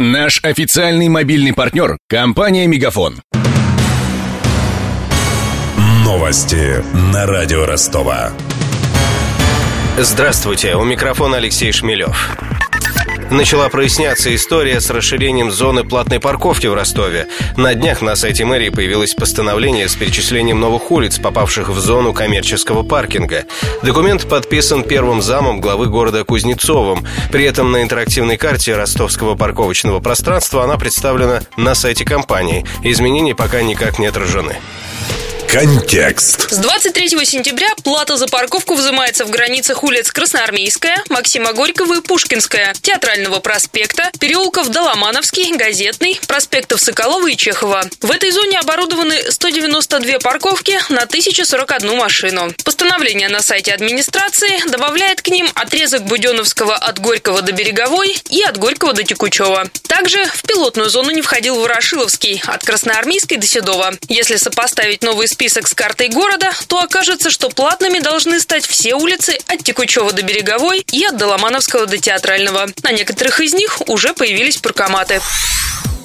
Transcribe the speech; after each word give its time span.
Наш 0.00 0.40
официальный 0.42 1.08
мобильный 1.08 1.52
партнер– 1.52 1.98
компания 2.08 2.66
«Мегафон». 2.66 3.22
Новости 6.04 6.82
на 7.12 7.26
радио 7.26 7.64
Ростова. 7.64 8.32
Здравствуйте, 9.96 10.74
у 10.74 10.82
микрофона 10.82 11.36
Алексей 11.36 11.70
Шмелев. 11.70 12.36
Начала 13.30 13.68
проясняться 13.68 14.34
история 14.34 14.80
с 14.80 14.90
расширением 14.90 15.50
зоны 15.50 15.82
платной 15.82 16.20
парковки 16.20 16.66
в 16.66 16.74
Ростове. 16.74 17.26
На 17.56 17.74
днях 17.74 18.02
на 18.02 18.16
сайте 18.16 18.44
мэрии 18.44 18.68
появилось 18.68 19.14
постановление 19.14 19.88
с 19.88 19.94
перечислением 19.94 20.60
новых 20.60 20.90
улиц, 20.90 21.18
попавших 21.18 21.68
в 21.68 21.78
зону 21.78 22.12
коммерческого 22.12 22.82
паркинга. 22.82 23.44
Документ 23.82 24.28
подписан 24.28 24.84
первым 24.84 25.22
замом 25.22 25.60
главы 25.60 25.86
города 25.86 26.24
Кузнецовым. 26.24 27.06
При 27.32 27.44
этом 27.44 27.72
на 27.72 27.82
интерактивной 27.82 28.36
карте 28.36 28.76
ростовского 28.76 29.34
парковочного 29.34 30.00
пространства 30.00 30.62
она 30.62 30.76
представлена 30.76 31.40
на 31.56 31.74
сайте 31.74 32.04
компании. 32.04 32.64
Изменения 32.82 33.34
пока 33.34 33.62
никак 33.62 33.98
не 33.98 34.06
отражены. 34.06 34.56
Контекст. 35.54 36.50
С 36.50 36.56
23 36.56 37.24
сентября 37.24 37.68
плата 37.84 38.16
за 38.16 38.26
парковку 38.26 38.74
взимается 38.74 39.24
в 39.24 39.30
границах 39.30 39.84
улиц 39.84 40.10
Красноармейская, 40.10 41.04
Максима 41.10 41.52
Горького 41.52 41.98
и 41.98 42.00
Пушкинская, 42.00 42.74
Театрального 42.82 43.38
проспекта, 43.38 44.10
переулков 44.18 44.70
Доломановский, 44.70 45.54
Газетный, 45.56 46.18
проспектов 46.26 46.80
Соколова 46.80 47.28
и 47.28 47.36
Чехова. 47.36 47.84
В 48.00 48.10
этой 48.10 48.32
зоне 48.32 48.58
оборудованы 48.58 49.30
192 49.30 50.18
парковки 50.18 50.76
на 50.88 51.02
1041 51.02 51.98
машину. 51.98 52.52
Постановление 52.64 53.28
на 53.28 53.40
сайте 53.40 53.72
администрации 53.72 54.68
добавляет 54.68 55.22
к 55.22 55.28
ним 55.28 55.46
отрезок 55.54 56.02
Буденовского 56.02 56.74
от 56.74 56.98
Горького 56.98 57.42
до 57.42 57.52
Береговой 57.52 58.16
и 58.28 58.42
от 58.42 58.58
Горького 58.58 58.92
до 58.92 59.04
Текучева. 59.04 59.68
Также 59.86 60.24
в 60.24 60.42
пилотную 60.42 60.90
зону 60.90 61.12
не 61.12 61.22
входил 61.22 61.60
Ворошиловский 61.60 62.42
от 62.44 62.64
Красноармейской 62.64 63.36
до 63.36 63.46
Седова. 63.46 63.94
Если 64.08 64.34
сопоставить 64.34 65.04
новый 65.04 65.28
список 65.28 65.43
список 65.44 65.68
с 65.68 65.74
картой 65.74 66.08
города, 66.08 66.50
то 66.68 66.80
окажется, 66.80 67.28
что 67.28 67.50
платными 67.50 67.98
должны 67.98 68.40
стать 68.40 68.64
все 68.64 68.94
улицы 68.94 69.38
от 69.46 69.62
Текучева 69.62 70.10
до 70.10 70.22
Береговой 70.22 70.80
и 70.90 71.04
от 71.04 71.18
Доломановского 71.18 71.84
до 71.84 71.98
Театрального. 71.98 72.66
На 72.82 72.92
некоторых 72.92 73.40
из 73.40 73.52
них 73.52 73.82
уже 73.86 74.14
появились 74.14 74.56
паркоматы. 74.56 75.20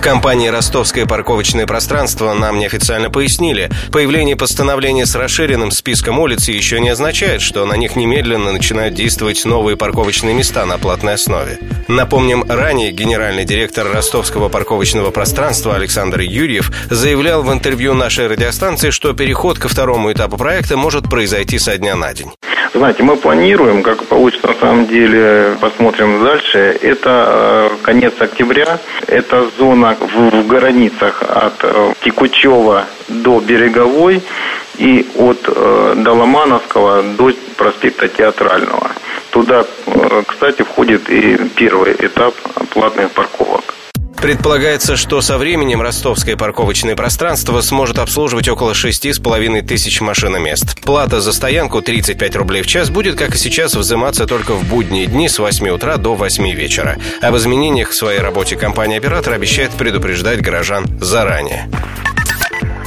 В 0.00 0.02
компании 0.02 0.48
«Ростовское 0.48 1.04
парковочное 1.04 1.66
пространство» 1.66 2.32
нам 2.32 2.58
неофициально 2.58 3.10
пояснили, 3.10 3.68
появление 3.92 4.34
постановления 4.34 5.04
с 5.04 5.14
расширенным 5.14 5.70
списком 5.70 6.18
улиц 6.18 6.48
еще 6.48 6.80
не 6.80 6.88
означает, 6.88 7.42
что 7.42 7.66
на 7.66 7.74
них 7.74 7.96
немедленно 7.96 8.50
начинают 8.50 8.94
действовать 8.94 9.44
новые 9.44 9.76
парковочные 9.76 10.34
места 10.34 10.64
на 10.64 10.78
платной 10.78 11.14
основе. 11.14 11.58
Напомним, 11.86 12.50
ранее 12.50 12.92
генеральный 12.92 13.44
директор 13.44 13.92
ростовского 13.92 14.48
парковочного 14.48 15.10
пространства 15.10 15.74
Александр 15.74 16.20
Юрьев 16.20 16.72
заявлял 16.88 17.42
в 17.42 17.52
интервью 17.52 17.92
нашей 17.92 18.26
радиостанции, 18.26 18.88
что 18.88 19.12
переход 19.12 19.58
ко 19.58 19.68
второму 19.68 20.10
этапу 20.10 20.38
проекта 20.38 20.78
может 20.78 21.10
произойти 21.10 21.58
со 21.58 21.76
дня 21.76 21.94
на 21.94 22.14
день. 22.14 22.30
Знаете, 22.72 23.02
мы 23.02 23.16
планируем, 23.16 23.82
как 23.82 24.04
получится 24.04 24.46
на 24.46 24.54
самом 24.54 24.86
деле, 24.86 25.56
посмотрим 25.60 26.22
дальше. 26.22 26.78
Это 26.80 27.70
э, 27.72 27.76
конец 27.82 28.14
октября, 28.20 28.78
это 29.08 29.50
зона 29.58 29.96
в, 29.98 30.42
в 30.42 30.46
границах 30.46 31.20
от 31.22 31.54
э, 31.64 31.94
Текучева 32.04 32.86
до 33.08 33.40
Береговой 33.40 34.22
и 34.78 35.04
от 35.16 35.48
э, 35.48 35.94
Доломановского 35.96 37.02
до 37.02 37.32
проспекта 37.56 38.06
Театрального. 38.06 38.92
Туда, 39.30 39.64
э, 39.86 40.22
кстати, 40.28 40.62
входит 40.62 41.10
и 41.10 41.36
первый 41.56 41.94
этап 41.98 42.34
платных 42.72 43.10
парковок. 43.10 43.59
Предполагается, 44.20 44.98
что 44.98 45.22
со 45.22 45.38
временем 45.38 45.80
ростовское 45.80 46.36
парковочное 46.36 46.94
пространство 46.94 47.62
сможет 47.62 47.98
обслуживать 47.98 48.48
около 48.48 48.72
6,5 48.72 49.62
тысяч 49.62 50.02
машиномест. 50.02 50.78
Плата 50.82 51.22
за 51.22 51.32
стоянку 51.32 51.80
35 51.80 52.36
рублей 52.36 52.62
в 52.62 52.66
час 52.66 52.90
будет, 52.90 53.16
как 53.16 53.34
и 53.34 53.38
сейчас, 53.38 53.74
взиматься 53.74 54.26
только 54.26 54.52
в 54.52 54.68
будние 54.68 55.06
дни 55.06 55.28
с 55.28 55.38
8 55.38 55.68
утра 55.70 55.96
до 55.96 56.14
8 56.14 56.50
вечера. 56.50 56.98
Об 57.22 57.34
изменениях 57.36 57.90
в 57.90 57.94
своей 57.94 58.20
работе 58.20 58.56
компания-оператор 58.56 59.32
обещает 59.32 59.70
предупреждать 59.70 60.42
горожан 60.42 60.86
заранее. 61.00 61.70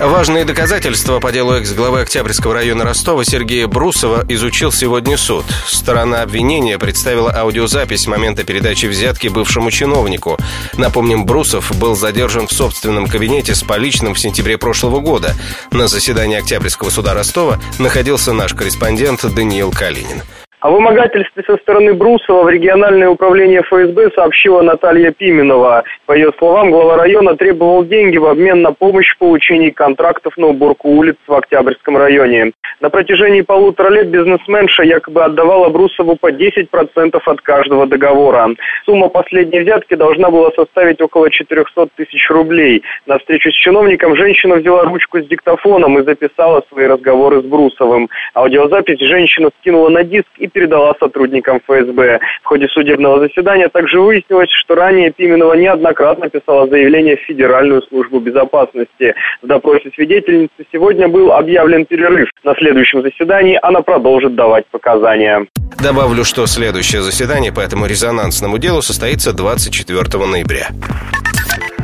Важные 0.00 0.46
доказательства 0.46 1.20
по 1.20 1.30
делу 1.30 1.52
экс-главы 1.52 2.00
Октябрьского 2.00 2.54
района 2.54 2.84
Ростова 2.84 3.22
Сергея 3.22 3.66
Брусова 3.66 4.24
изучил 4.28 4.72
сегодня 4.72 5.18
суд. 5.18 5.44
Сторона 5.66 6.22
обвинения 6.22 6.78
представила 6.78 7.30
аудиозапись 7.30 8.06
момента 8.06 8.42
передачи 8.42 8.86
взятки 8.86 9.28
бывшему 9.28 9.70
чиновнику. 9.70 10.38
Напомним, 10.78 11.26
Брусов 11.26 11.76
был 11.78 11.96
задержан 11.96 12.46
в 12.46 12.52
собственном 12.52 13.08
кабинете 13.08 13.54
с 13.54 13.62
поличным 13.62 14.14
в 14.14 14.18
сентябре 14.18 14.56
прошлого 14.56 15.00
года. 15.00 15.36
На 15.70 15.86
заседании 15.86 16.38
Октябрьского 16.38 16.88
суда 16.88 17.12
Ростова 17.12 17.60
находился 17.78 18.32
наш 18.32 18.54
корреспондент 18.54 19.22
Даниил 19.34 19.70
Калинин. 19.70 20.22
О 20.60 20.70
вымогательстве 20.70 21.42
со 21.46 21.56
стороны 21.56 21.94
Брусова 21.94 22.42
в 22.42 22.50
региональное 22.50 23.08
управление 23.08 23.62
ФСБ 23.62 24.10
сообщила 24.14 24.60
Наталья 24.60 25.10
Пименова. 25.10 25.84
По 26.04 26.12
ее 26.12 26.32
словам, 26.36 26.70
глава 26.70 26.98
района 26.98 27.34
требовал 27.34 27.82
деньги 27.82 28.18
в 28.18 28.26
обмен 28.26 28.60
на 28.60 28.72
помощь 28.72 29.14
в 29.14 29.18
получении 29.18 29.70
контрактов 29.70 30.36
на 30.36 30.48
уборку 30.48 30.90
улиц 30.90 31.16
в 31.26 31.32
Октябрьском 31.32 31.96
районе. 31.96 32.52
На 32.80 32.90
протяжении 32.90 33.40
полутора 33.40 33.88
лет 33.88 34.08
бизнесменша 34.08 34.82
якобы 34.82 35.24
отдавала 35.24 35.70
Брусову 35.70 36.16
по 36.16 36.30
10% 36.30 37.20
от 37.24 37.40
каждого 37.40 37.86
договора. 37.86 38.50
Сумма 38.84 39.08
последней 39.08 39.60
взятки 39.60 39.94
должна 39.94 40.30
была 40.30 40.50
составить 40.50 41.00
около 41.00 41.30
400 41.30 41.88
тысяч 41.96 42.28
рублей. 42.28 42.82
На 43.06 43.18
встречу 43.18 43.50
с 43.50 43.54
чиновником 43.54 44.14
женщина 44.14 44.56
взяла 44.56 44.84
ручку 44.84 45.20
с 45.20 45.26
диктофоном 45.26 45.98
и 45.98 46.04
записала 46.04 46.62
свои 46.68 46.86
разговоры 46.86 47.40
с 47.40 47.44
Брусовым. 47.44 48.10
Аудиозапись 48.34 49.00
женщина 49.00 49.50
скинула 49.60 49.88
на 49.88 50.04
диск 50.04 50.28
и 50.36 50.49
передала 50.50 50.94
сотрудникам 50.98 51.60
ФСБ. 51.66 52.20
В 52.42 52.46
ходе 52.46 52.68
судебного 52.68 53.20
заседания 53.20 53.68
также 53.68 54.00
выяснилось, 54.00 54.50
что 54.50 54.74
ранее 54.74 55.10
Пименова 55.10 55.54
неоднократно 55.54 56.28
писала 56.28 56.68
заявление 56.68 57.16
в 57.16 57.20
Федеральную 57.20 57.82
службу 57.82 58.20
безопасности. 58.20 59.14
В 59.42 59.46
допросе 59.46 59.90
свидетельницы 59.94 60.66
сегодня 60.72 61.08
был 61.08 61.32
объявлен 61.32 61.86
перерыв. 61.86 62.28
На 62.44 62.54
следующем 62.54 63.02
заседании 63.02 63.58
она 63.62 63.80
продолжит 63.82 64.34
давать 64.34 64.66
показания. 64.70 65.46
Добавлю, 65.82 66.24
что 66.24 66.46
следующее 66.46 67.00
заседание 67.00 67.52
по 67.52 67.60
этому 67.60 67.86
резонансному 67.86 68.58
делу 68.58 68.82
состоится 68.82 69.32
24 69.32 70.26
ноября. 70.26 70.68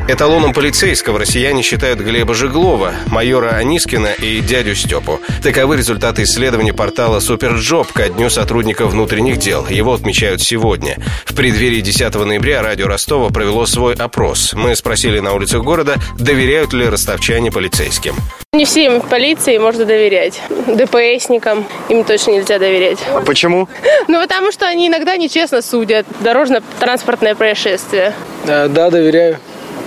Эталоном 0.09 0.53
полицейского 0.53 1.19
россияне 1.19 1.61
считают 1.63 1.99
Глеба 1.99 2.33
Жеглова, 2.33 2.93
майора 3.07 3.49
Анискина 3.49 4.13
и 4.13 4.39
дядю 4.39 4.73
Степу. 4.73 5.19
Таковы 5.43 5.75
результаты 5.75 6.23
исследования 6.23 6.71
портала 6.73 7.19
SuperJob 7.19 7.91
ко 7.91 8.07
Дню 8.07 8.29
сотрудников 8.29 8.91
внутренних 8.91 9.37
дел. 9.37 9.67
Его 9.67 9.93
отмечают 9.93 10.41
сегодня. 10.41 10.97
В 11.25 11.35
преддверии 11.35 11.81
10 11.81 12.15
ноября 12.15 12.61
радио 12.61 12.87
Ростова 12.87 13.29
провело 13.31 13.65
свой 13.65 13.95
опрос. 13.95 14.53
Мы 14.53 14.77
спросили 14.77 15.19
на 15.19 15.33
улицах 15.33 15.61
города, 15.63 15.97
доверяют 16.17 16.71
ли 16.71 16.87
ростовчане 16.87 17.51
полицейским. 17.51 18.15
Не 18.53 18.63
всем 18.63 19.01
полиции 19.01 19.57
можно 19.57 19.83
доверять. 19.83 20.41
ДПСникам 20.67 21.65
им 21.89 22.05
точно 22.05 22.31
нельзя 22.31 22.59
доверять. 22.59 22.99
А 23.13 23.21
почему? 23.21 23.67
Ну, 24.09 24.21
потому 24.21 24.53
что 24.53 24.65
они 24.65 24.87
иногда 24.87 25.17
нечестно 25.17 25.61
судят. 25.61 26.05
Дорожно-транспортное 26.21 27.35
происшествие. 27.35 28.13
Да, 28.45 28.69
да, 28.69 28.89
доверяю. 28.89 29.37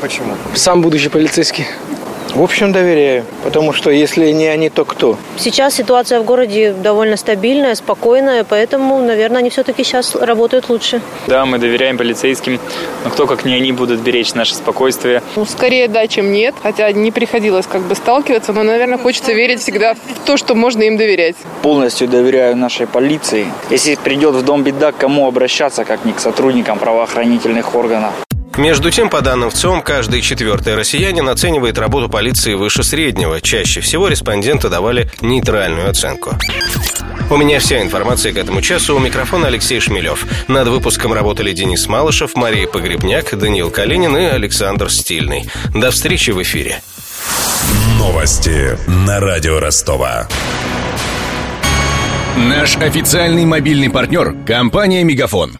Почему? 0.01 0.35
Сам 0.55 0.81
будущий 0.81 1.09
полицейский. 1.09 1.67
В 2.35 2.43
общем, 2.43 2.73
доверяю, 2.73 3.25
потому 3.43 3.73
что 3.73 3.91
если 3.91 4.31
не 4.31 4.47
они, 4.47 4.71
то 4.71 4.85
кто? 4.85 5.19
Сейчас 5.37 5.75
ситуация 5.75 6.21
в 6.21 6.25
городе 6.25 6.73
довольно 6.73 7.17
стабильная, 7.17 7.75
спокойная, 7.75 8.45
поэтому, 8.45 9.01
наверное, 9.01 9.39
они 9.39 9.51
все-таки 9.51 9.83
сейчас 9.83 10.15
работают 10.15 10.69
лучше. 10.69 11.03
Да, 11.27 11.45
мы 11.45 11.59
доверяем 11.59 11.99
полицейским, 11.99 12.61
но 13.05 13.11
кто, 13.11 13.27
как 13.27 13.45
не 13.45 13.55
они, 13.55 13.73
будут 13.73 14.01
беречь 14.01 14.35
наше 14.35 14.55
спокойствие? 14.55 15.23
Ну, 15.35 15.45
скорее 15.45 15.89
да, 15.89 16.07
чем 16.07 16.31
нет, 16.31 16.55
хотя 16.63 16.93
не 16.93 17.11
приходилось 17.11 17.67
как 17.67 17.83
бы 17.83 17.97
сталкиваться, 17.97 18.53
но, 18.53 18.63
наверное, 18.63 18.99
хочется 18.99 19.33
верить 19.33 19.61
всегда 19.61 19.95
в 19.95 20.25
то, 20.25 20.37
что 20.37 20.55
можно 20.55 20.85
им 20.85 20.97
доверять. 20.97 21.35
Полностью 21.63 22.07
доверяю 22.07 22.57
нашей 22.57 22.87
полиции. 22.87 23.47
Если 23.71 23.97
придет 23.97 24.37
в 24.37 24.45
дом 24.45 24.63
беда, 24.63 24.93
к 24.93 24.97
кому 24.99 25.27
обращаться, 25.27 25.85
как 25.85 26.05
не 26.05 26.13
к 26.13 26.21
сотрудникам 26.21 26.79
правоохранительных 26.79 27.75
органов? 27.75 28.13
Между 28.57 28.91
тем, 28.91 29.09
по 29.09 29.21
данным 29.21 29.51
ВЦИОМ, 29.51 29.83
каждый 29.83 30.21
четвертый 30.23 30.75
россиянин 30.75 31.29
оценивает 31.29 31.79
работу 31.79 32.09
полиции 32.09 32.55
выше 32.55 32.83
среднего. 32.83 33.41
Чаще 33.41 33.81
всего 33.81 34.09
респонденты 34.09 34.69
давали 34.69 35.11
нейтральную 35.21 35.89
оценку. 35.89 36.37
У 37.31 37.37
меня 37.37 37.61
вся 37.61 37.81
информация 37.81 38.33
к 38.33 38.37
этому 38.37 38.61
часу. 38.61 38.97
У 38.97 38.99
микрофона 38.99 39.47
Алексей 39.47 39.79
Шмелев. 39.79 40.27
Над 40.49 40.67
выпуском 40.67 41.13
работали 41.13 41.53
Денис 41.53 41.87
Малышев, 41.87 42.35
Мария 42.35 42.67
Погребняк, 42.67 43.39
Даниил 43.39 43.71
Калинин 43.71 44.17
и 44.17 44.25
Александр 44.25 44.91
Стильный. 44.91 45.49
До 45.73 45.93
встречи 45.93 46.33
в 46.33 46.43
эфире. 46.43 46.83
Новости 47.99 48.77
на 48.89 49.21
радио 49.21 49.61
Ростова. 49.61 50.27
Наш 52.37 52.77
официальный 52.77 53.45
мобильный 53.45 53.91
партнер– 53.91 54.35
компания 54.47 55.05
«Мегафон». 55.05 55.60